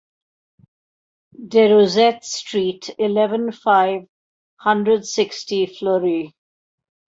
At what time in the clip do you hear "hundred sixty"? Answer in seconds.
4.57-5.67